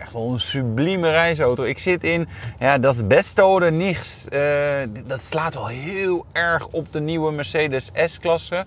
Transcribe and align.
echt 0.00 0.12
wel 0.12 0.32
een 0.32 0.40
sublieme 0.40 1.10
reisauto. 1.10 1.62
Ik 1.62 1.78
zit 1.78 2.04
in, 2.04 2.28
ja, 2.58 2.78
dat 2.78 3.08
Bestode 3.08 3.70
nichts. 3.70 4.26
Uh, 4.32 4.76
dat 5.06 5.22
slaat 5.22 5.54
wel 5.54 5.66
heel 5.66 6.26
erg 6.32 6.66
op 6.66 6.92
de 6.92 7.00
nieuwe 7.00 7.32
Mercedes 7.32 7.90
S-klasse. 8.04 8.66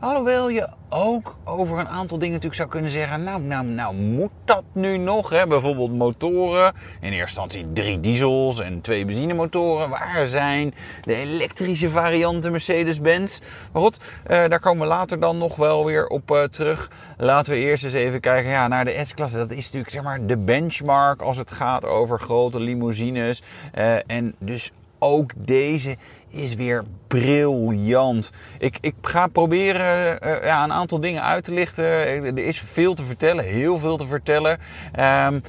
Alhoewel 0.00 0.48
je 0.48 0.68
ook 0.88 1.36
over 1.44 1.78
een 1.78 1.88
aantal 1.88 2.18
dingen 2.18 2.34
natuurlijk 2.34 2.60
zou 2.60 2.68
kunnen 2.68 2.90
zeggen... 2.90 3.22
nou, 3.22 3.42
nou, 3.42 3.66
nou, 3.66 3.94
moet 3.94 4.30
dat 4.44 4.64
nu 4.72 4.96
nog? 4.96 5.30
Hè? 5.30 5.46
Bijvoorbeeld 5.46 5.96
motoren. 5.96 6.74
In 7.00 7.12
eerste 7.12 7.20
instantie 7.20 7.72
drie 7.72 8.00
diesels 8.00 8.60
en 8.60 8.80
twee 8.80 9.04
benzinemotoren. 9.04 9.90
Waar 9.90 10.26
zijn 10.26 10.74
de 11.00 11.14
elektrische 11.14 11.90
varianten 11.90 12.50
Mercedes-Benz? 12.50 13.40
Maar 13.72 13.82
goed, 13.82 13.98
eh, 14.26 14.48
daar 14.48 14.60
komen 14.60 14.82
we 14.82 14.88
later 14.88 15.20
dan 15.20 15.38
nog 15.38 15.56
wel 15.56 15.84
weer 15.84 16.06
op 16.06 16.30
uh, 16.30 16.42
terug. 16.42 16.90
Laten 17.16 17.52
we 17.52 17.58
eerst 17.58 17.84
eens 17.84 17.92
even 17.92 18.20
kijken 18.20 18.50
ja, 18.50 18.68
naar 18.68 18.84
de 18.84 19.04
S-klasse. 19.04 19.36
Dat 19.36 19.50
is 19.50 19.64
natuurlijk 19.64 19.92
zeg 19.92 20.02
maar, 20.02 20.26
de 20.26 20.36
benchmark 20.36 21.22
als 21.22 21.36
het 21.36 21.50
gaat 21.50 21.84
over 21.84 22.20
grote 22.20 22.60
limousines. 22.60 23.42
Uh, 23.78 23.94
en 24.06 24.34
dus 24.38 24.72
ook 25.00 25.32
deze 25.36 25.96
is 26.28 26.54
weer 26.54 26.84
briljant. 27.08 28.30
Ik, 28.58 28.78
ik 28.80 28.94
ga 29.02 29.26
proberen 29.26 30.18
uh, 30.26 30.44
ja, 30.44 30.64
een 30.64 30.72
aantal 30.72 31.00
dingen 31.00 31.22
uit 31.22 31.44
te 31.44 31.52
lichten. 31.52 31.84
Er 31.84 32.38
is 32.38 32.60
veel 32.60 32.94
te 32.94 33.02
vertellen, 33.02 33.44
heel 33.44 33.78
veel 33.78 33.96
te 33.96 34.06
vertellen. 34.06 34.58
Um, 35.00 35.42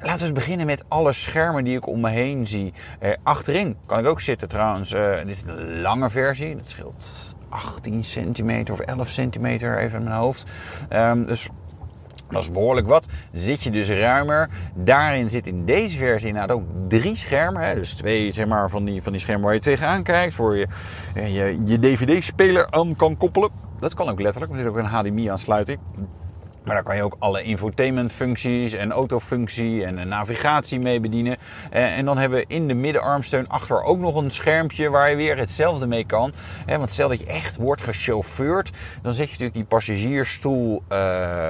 Laten 0.00 0.18
we 0.18 0.24
eens 0.24 0.32
beginnen 0.32 0.66
met 0.66 0.84
alle 0.88 1.12
schermen 1.12 1.64
die 1.64 1.76
ik 1.76 1.86
om 1.86 2.00
me 2.00 2.10
heen 2.10 2.46
zie. 2.46 2.72
Uh, 3.02 3.12
achterin 3.22 3.76
kan 3.86 3.98
ik 3.98 4.06
ook 4.06 4.20
zitten 4.20 4.48
trouwens. 4.48 4.90
Dit 4.90 5.26
is 5.26 5.44
een 5.46 5.80
lange 5.80 6.10
versie. 6.10 6.56
Dat 6.56 6.68
scheelt 6.68 7.36
18 7.48 8.04
centimeter 8.04 8.74
of 8.74 8.80
11 8.80 9.08
centimeter 9.08 9.78
even 9.78 9.98
in 9.98 10.04
mijn 10.04 10.16
hoofd. 10.16 10.46
Um, 10.92 11.26
dus 11.26 11.48
dat 12.30 12.42
is 12.42 12.50
behoorlijk 12.50 12.86
wat. 12.86 13.06
Zit 13.32 13.62
je 13.62 13.70
dus 13.70 13.88
ruimer. 13.88 14.48
Daarin 14.74 15.30
zit 15.30 15.46
in 15.46 15.64
deze 15.64 15.98
versie 15.98 16.28
inderdaad 16.28 16.56
ook 16.56 16.64
drie 16.88 17.16
schermen. 17.16 17.62
Hè? 17.62 17.74
Dus 17.74 17.94
twee 17.94 18.32
zeg 18.32 18.46
maar, 18.46 18.70
van, 18.70 18.84
die, 18.84 19.02
van 19.02 19.12
die 19.12 19.20
schermen 19.20 19.44
waar 19.44 19.54
je 19.54 19.60
tegenaan 19.60 20.02
kijkt. 20.02 20.34
Voor 20.34 20.56
je 20.56 20.66
je, 21.14 21.60
je 21.64 21.78
DVD-speler 21.78 22.70
aan 22.70 22.96
kan 22.96 23.16
koppelen. 23.16 23.50
Dat 23.80 23.94
kan 23.94 24.08
ook 24.08 24.20
letterlijk. 24.20 24.52
Er 24.52 24.58
zit 24.58 24.68
ook 24.68 24.76
een 24.76 24.84
HDMI-aansluiting. 24.84 25.78
Maar 26.68 26.76
daar 26.76 26.86
kan 26.86 26.96
je 26.96 27.02
ook 27.02 27.16
alle 27.18 27.42
infotainment 27.42 28.12
functies 28.12 28.72
en 28.72 28.92
autofunctie 28.92 29.84
en 29.84 30.08
navigatie 30.08 30.78
mee 30.78 31.00
bedienen. 31.00 31.36
En 31.70 32.04
dan 32.04 32.18
hebben 32.18 32.38
we 32.38 32.44
in 32.48 32.68
de 32.68 32.74
middenarmsteun 32.74 33.48
achter 33.48 33.82
ook 33.82 33.98
nog 33.98 34.16
een 34.16 34.30
schermpje 34.30 34.88
waar 34.88 35.10
je 35.10 35.16
weer 35.16 35.36
hetzelfde 35.36 35.86
mee 35.86 36.04
kan. 36.06 36.32
Want 36.66 36.92
stel 36.92 37.08
dat 37.08 37.20
je 37.20 37.26
echt 37.26 37.56
wordt 37.56 37.82
gechauffeurd, 37.82 38.70
dan 39.02 39.12
zet 39.12 39.24
je 39.24 39.30
natuurlijk 39.30 39.54
die 39.54 39.64
passagiersstoel 39.64 40.82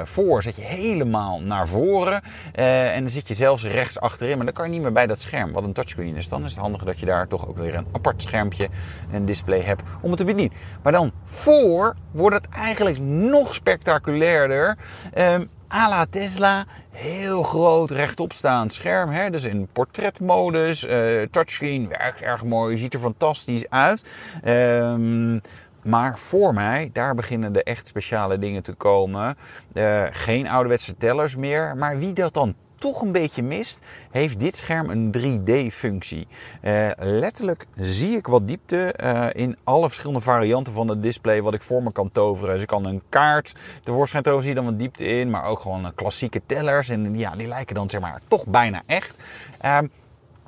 voor, 0.05 0.43
zet 0.43 0.57
je 0.57 0.63
helemaal 0.63 1.41
naar 1.41 1.69
voren. 1.69 2.23
En 2.53 3.01
dan 3.01 3.11
zit 3.11 3.29
je 3.29 3.35
zelfs 3.35 3.65
rechts 3.65 4.01
achterin, 4.01 4.37
maar 4.37 4.47
dan 4.47 4.55
kan 4.55 4.65
je 4.65 4.71
niet 4.71 4.83
meer 4.83 4.93
bij 4.93 5.07
dat 5.07 5.21
scherm, 5.21 5.53
wat 5.53 5.63
een 5.63 5.73
touchscreen 5.73 6.17
is. 6.17 6.29
Dan 6.29 6.45
is 6.45 6.51
het 6.51 6.61
handig 6.61 6.85
dat 6.85 6.99
je 6.99 7.07
daar 7.07 7.29
toch 7.29 7.49
ook 7.49 7.57
weer 7.59 7.75
een 7.75 7.87
apart 7.93 8.23
schermpje 8.23 8.69
en 9.11 9.25
display 9.25 9.61
hebt 9.61 9.83
om 10.01 10.09
het 10.09 10.19
te 10.19 10.25
bedienen. 10.25 10.57
Maar 10.83 10.93
dan 10.93 11.13
voor 11.25 11.95
wordt 12.11 12.37
het 12.37 12.49
eigenlijk 12.49 12.99
nog 12.99 13.55
spectaculairder. 13.55 14.77
Um, 15.19 15.49
la 15.69 16.07
Tesla, 16.11 16.65
heel 16.91 17.43
groot 17.43 17.91
rechtopstaand 17.91 18.73
scherm. 18.73 19.11
Hè? 19.11 19.31
Dus 19.31 19.45
in 19.45 19.69
portretmodus, 19.73 20.85
uh, 20.85 21.23
touchscreen, 21.31 21.89
werkt 21.89 22.21
erg 22.21 22.45
mooi, 22.45 22.77
ziet 22.77 22.95
er 22.95 23.01
fantastisch 23.01 23.71
uit. 23.71 24.05
Um, 24.45 25.41
maar 25.85 26.19
voor 26.19 26.55
mij, 26.55 26.91
daar 26.93 27.15
beginnen 27.15 27.53
de 27.53 27.63
echt 27.63 27.87
speciale 27.87 28.39
dingen 28.39 28.63
te 28.63 28.73
komen. 28.73 29.37
Uh, 29.73 30.03
geen 30.11 30.49
ouderwetse 30.49 30.97
tellers 30.97 31.37
meer. 31.37 31.77
Maar 31.77 31.99
wie 31.99 32.13
dat 32.13 32.35
dan 32.35 32.55
toch 32.79 33.03
een 33.03 33.13
beetje 33.13 33.43
mist, 33.43 33.81
heeft 34.11 34.41
dit 34.41 34.57
scherm 34.57 34.91
een 34.91 35.15
3D-functie. 35.19 36.27
Uh, 36.63 36.91
letterlijk 36.97 37.67
zie 37.77 38.17
ik 38.17 38.27
wat 38.27 38.49
diepte 38.49 38.95
uh, 39.03 39.27
in 39.33 39.57
alle 39.65 39.87
verschillende 39.87 40.21
varianten 40.21 40.73
van 40.73 40.89
het 40.89 41.03
display 41.03 41.43
wat 41.43 41.55
ik 41.55 41.63
voor 41.63 41.83
me 41.83 41.93
kan 41.93 42.13
toveren. 42.13 42.53
Dus 42.53 42.63
ik 42.63 42.69
kan 42.69 42.85
een 42.85 43.03
kaart 43.09 43.55
tevoorschijn 43.85 44.23
toveren, 44.23 44.45
zie 44.45 44.55
je 44.55 44.61
dan 44.61 44.71
wat 44.71 44.79
diepte 44.79 45.05
in, 45.05 45.31
maar 45.31 45.45
ook 45.45 45.61
gewoon 45.61 45.93
klassieke 45.95 46.43
tellers. 46.47 46.89
En 46.89 47.19
ja, 47.19 47.37
die 47.37 47.49
lijken 47.49 47.75
dan 47.75 47.91
zeg 47.91 48.01
maar 48.01 48.21
toch 48.29 48.47
bijna 48.47 48.83
echt. 48.87 49.17
Uh, 49.65 49.79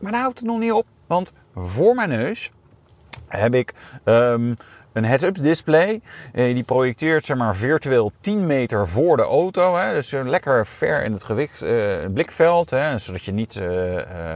maar 0.01 0.13
daar 0.13 0.21
houdt 0.21 0.39
het 0.39 0.49
nog 0.49 0.59
niet 0.59 0.73
op, 0.73 0.87
want 1.07 1.33
voor 1.55 1.95
mijn 1.95 2.09
neus 2.09 2.51
heb 3.29 3.55
ik 3.55 3.75
um, 4.05 4.57
een 4.93 5.05
heads-up 5.05 5.35
display. 5.35 6.01
Eh, 6.33 6.55
die 6.55 6.63
projecteert 6.63 7.25
zeg 7.25 7.37
maar, 7.37 7.57
virtueel 7.57 8.13
10 8.21 8.47
meter 8.47 8.89
voor 8.89 9.17
de 9.17 9.23
auto. 9.23 9.77
Hè, 9.77 9.93
dus 9.93 10.11
lekker 10.11 10.67
ver 10.67 11.05
in 11.05 11.13
het 11.13 11.25
gewicht, 11.25 11.63
uh, 11.63 11.95
blikveld. 12.13 12.71
Hè, 12.71 12.99
zodat 12.99 13.23
je 13.23 13.33
niet 13.33 13.61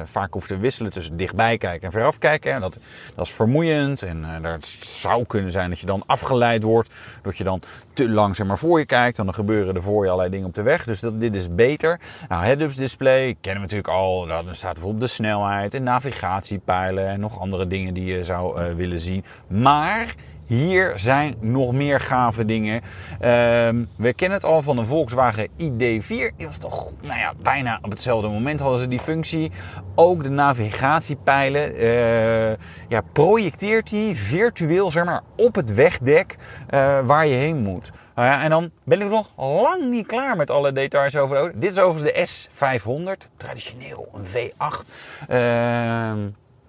vaak 0.05 0.33
hoeft 0.33 0.49
te 0.49 0.57
wisselen 0.57 0.91
tussen 0.91 1.17
dichtbij 1.17 1.59
kijken 1.59 1.87
en 1.87 1.93
veraf 1.93 2.19
kijken. 2.19 2.53
Hè. 2.53 2.61
Dat, 2.61 2.79
dat 3.15 3.27
is 3.27 3.33
vermoeiend. 3.33 4.03
En 4.03 4.27
dat 4.43 4.67
zou 4.81 5.25
kunnen 5.25 5.53
zijn 5.53 5.71
dat 5.71 5.79
je 5.79 5.87
dan 5.87 6.03
afgeleid 6.07 6.63
wordt. 6.63 6.91
Dat 7.23 7.37
je 7.37 7.45
dan 7.45 7.61
te 7.93 8.09
lang 8.09 8.37
zeg 8.37 8.47
maar, 8.47 8.59
voor 8.59 8.79
je 8.79 8.87
kijkt. 8.87 9.17
Dan 9.17 9.35
gebeuren 9.35 9.75
er 9.75 9.83
voor 9.83 10.05
je 10.05 10.11
allerlei 10.11 10.31
dingen 10.31 10.47
op 10.47 10.55
de 10.55 10.63
weg. 10.63 10.85
Dus 10.85 11.01
dat, 11.01 11.21
dit 11.21 11.35
is 11.35 11.55
beter. 11.55 12.01
Nou, 12.29 12.45
heads-up 12.45 12.77
display 12.77 13.37
kennen 13.41 13.63
we 13.63 13.75
natuurlijk 13.75 13.89
al. 13.89 14.27
Dan 14.27 14.55
staat 14.55 14.73
bijvoorbeeld 14.73 15.03
de 15.03 15.09
snelheid 15.15 15.75
en 15.75 15.83
navigatiepijlen. 15.83 17.09
En 17.09 17.21
nog 17.21 17.41
andere 17.41 17.67
dingen 17.67 17.95
die 17.95 18.05
je 18.05 18.25
zou 18.25 18.75
willen 18.75 19.01
zien. 19.01 19.25
Maar 19.47 20.15
hier 20.47 20.93
zijn 20.97 21.35
nog 21.41 21.73
meer 21.73 22.01
gave 22.01 22.45
dingen. 22.45 22.75
Um, 22.75 23.89
we 23.97 24.15
kennen 24.15 24.39
het 24.39 24.47
al 24.47 24.63
van 24.63 24.77
de 24.77 24.85
Volkswagen 24.85 25.49
ID4. 25.49 26.37
Die 26.37 26.47
was 26.47 26.59
toch 26.59 26.91
nou 27.01 27.19
ja, 27.19 27.33
bijna 27.43 27.79
op 27.83 27.91
hetzelfde 27.91 28.29
moment 28.29 28.61
hadden 28.61 28.81
ze 28.81 28.89
die 28.89 28.99
functie. 28.99 29.51
Ook 29.95 30.23
de 30.23 30.29
navigatiepijlen. 30.29 31.83
Uh, 31.83 32.53
ja, 32.89 33.01
projecteert 33.13 33.91
die 33.91 34.17
virtueel 34.17 34.91
zeg 34.91 35.05
maar, 35.05 35.23
op 35.37 35.55
het 35.55 35.75
wegdek 35.75 36.37
uh, 36.71 37.01
waar 37.07 37.27
je 37.27 37.35
heen 37.35 37.57
moet. 37.57 37.93
Nou 38.15 38.29
ja, 38.29 38.43
en 38.43 38.51
dan 38.51 38.71
ben 38.85 39.01
ik 39.01 39.09
nog 39.09 39.31
lang 39.37 39.91
niet 39.91 40.07
klaar 40.07 40.37
met 40.37 40.51
alle 40.51 40.73
details 40.73 41.17
over 41.17 41.35
de 41.35 41.41
auto. 41.41 41.59
Dit 41.59 41.71
is 41.71 41.79
overigens 41.79 42.13
de 42.13 43.29
S500. 43.29 43.37
Traditioneel 43.37 44.09
een 44.15 44.25
V8. 44.25 44.89
Uh, 45.31 46.13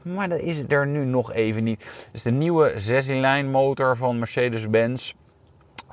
maar 0.06 0.30
dat 0.30 0.40
is 0.40 0.64
er 0.68 0.88
nu 0.88 1.06
nog 1.06 1.34
even 1.34 1.64
niet. 1.64 2.08
Is 2.12 2.22
de 2.22 2.32
nieuwe 2.32 2.74
6-in-lijn 2.74 3.52
motor 3.52 3.98
van 3.98 4.20
Mercedes-Benz. 4.20 5.14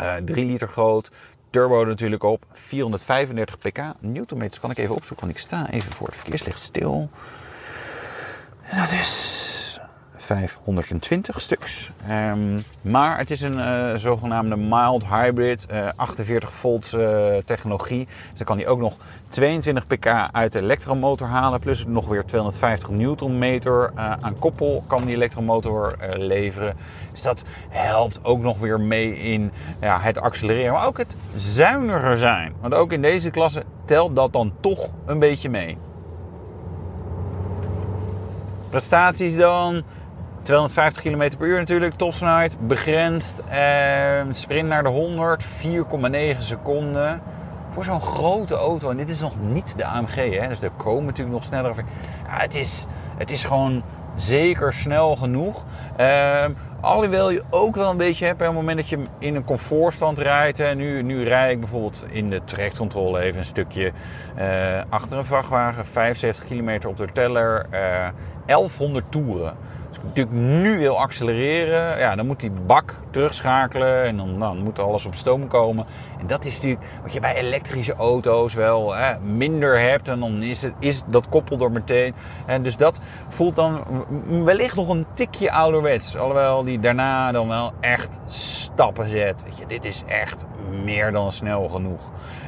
Uh, 0.00 0.14
3 0.14 0.46
liter 0.46 0.68
groot. 0.68 1.10
Turbo 1.50 1.84
natuurlijk 1.84 2.22
op. 2.22 2.44
435 2.52 3.58
pk. 3.58 3.82
Newtonmeters 4.00 4.60
kan 4.60 4.70
ik 4.70 4.78
even 4.78 4.94
opzoeken, 4.94 5.26
want 5.26 5.38
ik 5.38 5.44
sta 5.44 5.70
even 5.70 5.92
voor 5.92 6.06
het 6.06 6.16
verkeerslicht 6.16 6.60
stil. 6.60 7.10
En 8.62 8.78
dat 8.78 8.92
is 8.92 9.61
520 10.22 11.40
stuks. 11.40 11.90
Um, 12.10 12.58
maar 12.80 13.18
het 13.18 13.30
is 13.30 13.40
een 13.40 13.58
uh, 13.58 13.94
zogenaamde 13.94 14.56
mild 14.56 15.06
hybrid, 15.06 15.66
uh, 15.72 15.88
48 15.96 16.52
volt 16.52 16.92
uh, 16.94 17.36
technologie. 17.44 18.06
Dus 18.06 18.38
dan 18.38 18.46
kan 18.46 18.56
hij 18.56 18.66
ook 18.66 18.78
nog 18.78 18.96
22 19.28 19.86
pk 19.86 20.06
uit 20.32 20.52
de 20.52 20.58
elektromotor 20.58 21.26
halen. 21.26 21.60
Plus 21.60 21.86
nog 21.86 22.08
weer 22.08 22.24
250 22.24 22.90
newtonmeter 22.90 23.90
aan 23.94 24.38
koppel 24.38 24.84
kan 24.86 25.04
die 25.04 25.14
elektromotor 25.14 25.96
leveren. 26.16 26.76
Dus 27.12 27.22
dat 27.22 27.44
helpt 27.68 28.20
ook 28.22 28.40
nog 28.40 28.58
weer 28.58 28.80
mee 28.80 29.16
in 29.16 29.52
ja, 29.80 30.00
het 30.00 30.18
accelereren. 30.18 30.72
Maar 30.72 30.86
ook 30.86 30.98
het 30.98 31.16
zuiniger 31.36 32.18
zijn. 32.18 32.52
Want 32.60 32.74
ook 32.74 32.92
in 32.92 33.02
deze 33.02 33.30
klasse 33.30 33.62
telt 33.84 34.16
dat 34.16 34.32
dan 34.32 34.52
toch 34.60 34.88
een 35.06 35.18
beetje 35.18 35.48
mee. 35.48 35.78
Prestaties 38.72 39.36
dan. 39.36 39.82
250 40.42 41.02
km 41.02 41.36
per 41.36 41.46
uur 41.46 41.58
natuurlijk, 41.58 41.94
topsnelheid, 41.94 42.66
begrensd. 42.66 43.38
Eh, 43.48 44.20
sprint 44.30 44.68
naar 44.68 44.82
de 44.82 44.88
100, 44.88 45.44
4,9 45.44 46.42
seconden. 46.42 47.20
Voor 47.68 47.84
zo'n 47.84 48.00
grote 48.00 48.54
auto. 48.54 48.90
En 48.90 48.96
dit 48.96 49.08
is 49.08 49.20
nog 49.20 49.32
niet 49.40 49.76
de 49.76 49.84
AMG, 49.84 50.14
hè? 50.14 50.48
dus 50.48 50.62
er 50.62 50.70
komen 50.70 51.04
natuurlijk 51.04 51.34
nog 51.34 51.44
sneller. 51.44 51.74
Het, 52.26 52.54
is, 52.54 52.86
het 53.16 53.30
is 53.30 53.44
gewoon 53.44 53.82
zeker 54.16 54.72
snel 54.72 55.16
genoeg. 55.16 55.64
Uh, 56.00 56.44
alhoewel 56.80 57.30
je 57.30 57.42
ook 57.50 57.76
wel 57.76 57.90
een 57.90 57.96
beetje 57.96 58.24
hebt 58.24 58.40
op 58.40 58.46
het 58.46 58.56
moment 58.56 58.76
dat 58.76 58.88
je 58.88 58.98
in 59.18 59.34
een 59.34 59.44
comfortstand 59.44 60.18
rijdt. 60.18 60.58
Hè. 60.58 60.74
Nu, 60.74 61.02
nu 61.02 61.24
rijd 61.24 61.52
ik 61.52 61.60
bijvoorbeeld 61.60 62.04
in 62.10 62.30
de 62.30 62.44
trajectcontrole 62.44 63.20
even 63.20 63.38
een 63.38 63.44
stukje 63.44 63.92
uh, 64.38 64.80
achter 64.88 65.18
een 65.18 65.24
vrachtwagen. 65.24 65.86
75 65.86 66.44
kilometer 66.46 66.88
op 66.88 66.96
de 66.96 67.08
teller, 67.12 67.66
uh, 67.72 68.08
1100 68.46 69.04
toeren. 69.08 69.56
Als 69.92 70.00
ik 70.00 70.06
natuurlijk 70.06 70.36
nu 70.36 70.78
wil 70.78 70.98
accelereren, 70.98 71.98
ja, 71.98 72.16
dan 72.16 72.26
moet 72.26 72.40
die 72.40 72.50
bak 72.66 72.94
terugschakelen 73.10 74.04
en 74.04 74.16
dan, 74.16 74.38
dan 74.38 74.58
moet 74.58 74.78
alles 74.78 75.06
op 75.06 75.14
stoom 75.14 75.48
komen. 75.48 75.86
En 76.20 76.26
dat 76.26 76.44
is 76.44 76.54
natuurlijk 76.54 76.82
wat 77.02 77.12
je 77.12 77.20
bij 77.20 77.34
elektrische 77.34 77.94
auto's 77.94 78.54
wel 78.54 78.94
hè, 78.94 79.18
minder 79.18 79.80
hebt. 79.80 80.08
En 80.08 80.20
dan 80.20 80.42
is, 80.42 80.62
het, 80.62 80.72
is 80.78 81.02
dat 81.06 81.28
koppel 81.28 81.60
er 81.60 81.72
meteen. 81.72 82.14
En 82.46 82.62
dus 82.62 82.76
dat 82.76 83.00
voelt 83.28 83.56
dan 83.56 83.84
wellicht 84.44 84.76
nog 84.76 84.88
een 84.88 85.06
tikje 85.14 85.52
ouderwets. 85.52 86.16
Alhoewel 86.16 86.64
die 86.64 86.80
daarna 86.80 87.32
dan 87.32 87.48
wel 87.48 87.72
echt 87.80 88.20
stappen 88.26 89.08
zet. 89.08 89.42
Weet 89.44 89.56
je, 89.56 89.66
dit 89.66 89.84
is 89.84 90.02
echt 90.06 90.44
meer 90.84 91.12
dan 91.12 91.32
snel 91.32 91.68
genoeg. 91.68 92.00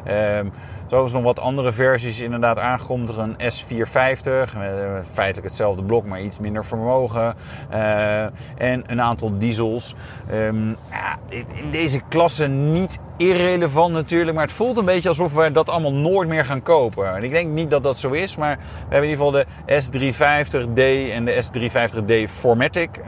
Um, 0.08 0.52
zo 0.86 1.04
is 1.04 1.12
nog 1.12 1.22
wat 1.22 1.40
andere 1.40 1.72
versies 1.72 2.20
inderdaad 2.20 2.58
aangekondigd. 2.58 3.18
Een 3.18 3.34
S450, 3.34 4.58
met 4.58 4.78
eh, 4.78 4.98
feitelijk 5.12 5.46
hetzelfde 5.46 5.82
blok, 5.82 6.04
maar 6.04 6.22
iets 6.22 6.38
minder 6.38 6.64
vermogen. 6.64 7.34
Uh, 7.72 8.22
en 8.58 8.82
een 8.86 9.00
aantal 9.00 9.38
diesels. 9.38 9.94
Um, 10.32 10.76
ja, 10.90 11.18
in 11.28 11.70
deze 11.70 12.00
klasse 12.08 12.46
niet 12.46 12.98
irrelevant 13.16 13.92
natuurlijk, 13.92 14.36
maar 14.36 14.46
het 14.46 14.54
voelt 14.54 14.78
een 14.78 14.84
beetje 14.84 15.08
alsof 15.08 15.34
we 15.34 15.52
dat 15.52 15.68
allemaal 15.68 15.92
nooit 15.92 16.28
meer 16.28 16.44
gaan 16.44 16.62
kopen. 16.62 17.14
En 17.14 17.22
ik 17.22 17.30
denk 17.30 17.50
niet 17.50 17.70
dat 17.70 17.82
dat 17.82 17.98
zo 17.98 18.10
is, 18.10 18.36
maar 18.36 18.56
we 18.56 18.94
hebben 18.94 19.10
in 19.10 19.18
ieder 19.18 19.24
geval 19.24 19.44
de 19.66 19.82
S350D 19.82 21.12
en 21.12 21.24
de 21.24 21.42
S350D 21.44 22.30
Formatic. 22.30 22.90
Uh, 22.98 23.06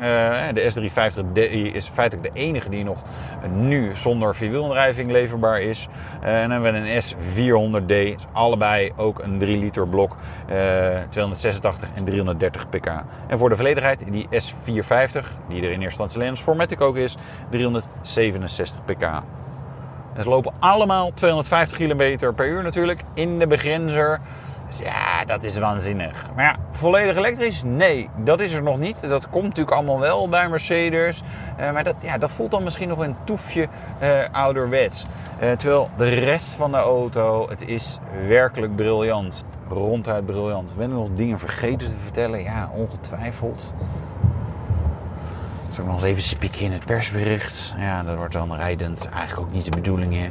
de 0.53 0.73
S350D 0.73 1.53
is 1.73 1.89
feitelijk 1.93 2.35
de 2.35 2.41
enige 2.41 2.69
die 2.69 2.85
nog 2.85 3.03
nu 3.55 3.91
zonder 3.95 4.35
vierwielaandrijving 4.35 5.11
leverbaar 5.11 5.61
is. 5.61 5.89
Uh, 6.23 6.43
en 6.43 6.49
dan 6.49 6.63
hebben 6.63 6.83
we 6.83 6.91
een 6.91 7.03
S400D, 7.03 8.17
is 8.17 8.27
allebei 8.33 8.93
ook 8.97 9.19
een 9.23 9.39
3 9.39 9.59
liter 9.59 9.89
blok, 9.89 10.17
uh, 10.51 10.57
286 11.09 11.89
en 11.95 12.05
330 12.05 12.69
pk. 12.69 12.87
En 13.29 13.39
voor 13.39 13.49
de 13.49 13.57
volledigheid, 13.57 14.03
die 14.11 14.27
S450, 14.27 15.27
die 15.49 15.63
er 15.63 15.71
in 15.71 15.83
eerste 15.83 15.85
instantie 15.85 16.19
alleen 16.19 16.31
als 16.31 16.41
Formatic 16.41 16.81
ook 16.81 16.97
is, 16.97 17.17
367 17.51 18.85
pk. 18.85 19.23
En 20.17 20.23
ze 20.23 20.29
lopen 20.29 20.53
allemaal 20.59 21.11
250 21.15 21.79
km 21.79 22.33
per 22.35 22.47
uur 22.47 22.63
natuurlijk 22.63 23.03
in 23.15 23.39
de 23.39 23.47
begrenzer. 23.47 24.21
Dus 24.67 24.79
ja, 24.79 25.25
dat 25.25 25.43
is 25.43 25.59
waanzinnig. 25.59 26.27
Maar 26.35 26.45
ja, 26.45 26.57
volledig 26.71 27.17
elektrisch? 27.17 27.63
Nee, 27.65 28.09
dat 28.17 28.41
is 28.41 28.53
er 28.53 28.63
nog 28.63 28.79
niet. 28.79 29.09
Dat 29.09 29.29
komt 29.29 29.45
natuurlijk 29.45 29.77
allemaal 29.77 30.01
wel 30.01 30.29
bij 30.29 30.49
Mercedes. 30.49 31.23
Uh, 31.61 31.73
maar 31.73 31.85
dat, 31.85 31.95
ja, 32.01 32.19
dat 32.19 32.31
voelt 32.31 32.51
dan 32.51 32.63
misschien 32.63 32.89
nog 32.89 32.99
een 32.99 33.17
toefje 33.25 33.69
uh, 34.03 34.23
ouderwets. 34.33 35.07
Uh, 35.43 35.53
terwijl 35.53 35.91
de 35.97 36.09
rest 36.09 36.51
van 36.51 36.71
de 36.71 36.77
auto, 36.77 37.49
het 37.49 37.69
is 37.69 37.99
werkelijk 38.29 38.77
briljant. 38.77 39.45
Ronduit 39.69 40.27
briljant. 40.27 40.77
Ben 40.77 40.89
ik 40.91 40.97
nog 40.97 41.09
dingen 41.15 41.39
vergeten 41.39 41.89
te 41.89 41.97
vertellen? 42.03 42.43
Ja, 42.43 42.71
ongetwijfeld. 42.75 43.73
Zal 45.77 45.85
ik 45.85 45.91
nog 45.91 46.01
eens 46.01 46.11
even 46.11 46.23
spieken 46.23 46.61
in 46.61 46.73
het 46.73 46.85
persbericht? 46.85 47.75
Ja, 47.79 48.03
dat 48.03 48.17
wordt 48.17 48.33
dan 48.33 48.55
rijdend. 48.55 49.09
Eigenlijk 49.09 49.49
ook 49.49 49.53
niet 49.53 49.65
de 49.65 49.71
bedoeling, 49.71 50.15
hè. 50.15 50.31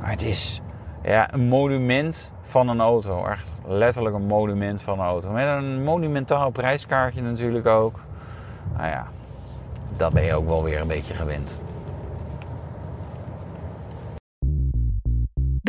Maar 0.00 0.10
het 0.10 0.22
is 0.22 0.60
ja, 1.02 1.34
een 1.34 1.48
monument 1.48 2.32
van 2.42 2.68
een 2.68 2.80
auto. 2.80 3.26
Echt 3.26 3.52
letterlijk 3.66 4.14
een 4.14 4.26
monument 4.26 4.82
van 4.82 4.98
een 4.98 5.04
auto. 5.04 5.30
Met 5.30 5.46
een 5.46 5.82
monumentaal 5.82 6.50
prijskaartje 6.50 7.22
natuurlijk 7.22 7.66
ook. 7.66 8.00
Nou 8.76 8.88
ja, 8.88 9.06
dat 9.96 10.12
ben 10.12 10.24
je 10.24 10.34
ook 10.34 10.46
wel 10.46 10.62
weer 10.62 10.80
een 10.80 10.88
beetje 10.88 11.14
gewend. 11.14 11.58